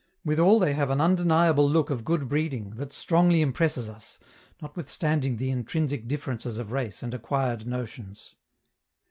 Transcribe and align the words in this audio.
Withal 0.25 0.57
they 0.57 0.73
have 0.73 0.89
an 0.89 0.99
undeniable 0.99 1.69
look 1.69 1.91
of 1.91 2.03
good 2.03 2.27
breeding 2.27 2.71
that 2.71 2.91
strongly 2.91 3.41
impresses 3.43 3.87
us, 3.87 4.17
notwithstanding 4.59 5.37
the 5.37 5.51
intrinsic 5.51 6.07
differences 6.07 6.57
of 6.57 6.71
race 6.71 7.03
and 7.03 7.13
acquired 7.13 7.67
notions. 7.67 8.33